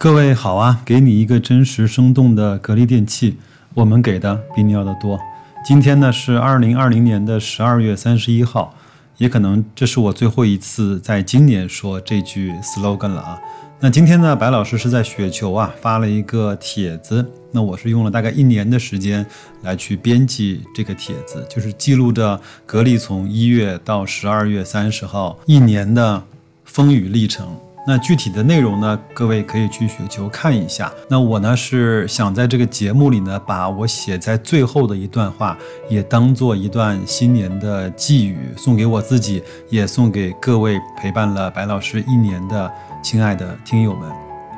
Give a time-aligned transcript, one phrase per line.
[0.00, 3.36] 各位好啊，给你一个真实生动的格力电器，
[3.74, 5.18] 我们给的比你要的多。
[5.66, 8.72] 今天呢是二零二零年的十二月三十一号，
[9.16, 13.36] 也可能这是我最后一次在今年说这句 slogan 了啊。
[13.80, 19.26] 那今天呢，白老师是在雪球啊发了一个帖子，那我是用了大概一年的时间
[19.62, 26.22] 来去编辑这个帖子，就是记录着格力从一月到十二月三十号一年的
[26.64, 27.48] 风雨历程。
[27.88, 30.92] 那具体的内容呢，各位可以去雪球看一下。
[31.08, 35.56] 那我呢是想在这个节目里呢，把我写在最后的一段话，
[35.88, 42.70] 也当做一段新年的寄语，送给我自己，也送给各位陪伴了白老师一年的
[43.02, 44.06] 亲爱的听友们。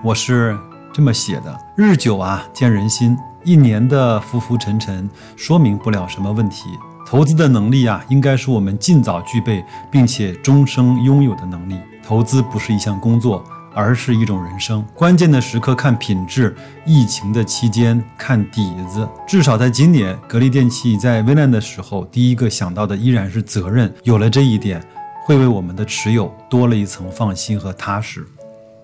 [0.02, 0.58] 我是
[0.92, 3.16] 这么写的：日久啊，见人心。
[3.44, 6.68] 一年的浮浮沉沉，说明不了什么问题。
[7.10, 11.76] 投资的能力啊，应该是我们尽早具备，并且终生拥有的能力。
[12.04, 14.86] 投资不是一项工作，而是一种人生。
[14.94, 16.54] 关键的时刻看品质，
[16.86, 19.08] 疫情的期间看底子。
[19.26, 23.92] 至少在今年，格力电器在危难的时候，第一个想到的依然是责任。
[24.04, 24.80] 有了这一点，
[25.24, 28.24] 会为我们的持有多了一层放心和踏实。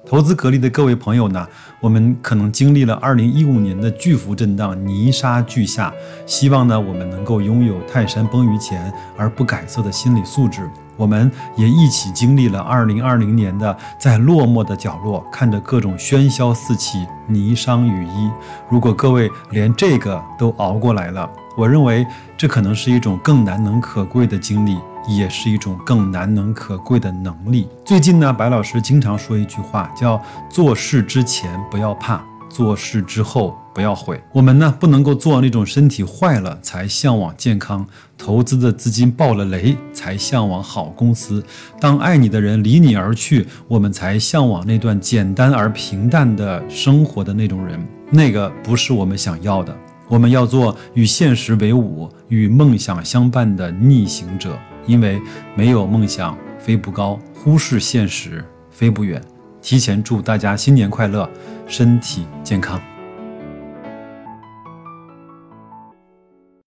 [0.07, 1.45] 投资格力的各位朋友呢，
[1.81, 5.93] 我们可能经历了二零一五年的巨幅震荡、泥沙俱下，
[6.25, 10.71] 希望呢，我们能够拥有泰山崩于前而不改色的心理素质。
[10.97, 18.31] 我们也一起经历了二零二零年的在落寞的角落，看着各种喧嚣四起、霓裳羽衣。
[18.71, 27.69] 如果各位连这个都熬过来了，我认为这可能是一种更难能可贵的经历，也是一种更难能可贵的能力。
[27.85, 33.57] 最近呢，白老师经常说一句话，叫“做事之前不要怕，做事之后”。
[33.77, 41.45] 不要悔，我们呢不能够做那种身体坏了才向往健康，投资的资金爆了雷才向往好公司，
[41.79, 47.79] 当爱你的人离你而去，我们才向往那段简单而平淡的生活的那种人，
[48.11, 49.77] 那个不是我们想要的。
[50.09, 55.21] 我们要做与现实为伍、与梦想相伴的逆行者，因为
[55.55, 59.21] 没有梦想飞不高，忽视现实飞不远。
[59.61, 61.29] 提前祝大家新年快乐，
[61.67, 62.81] 身体健康。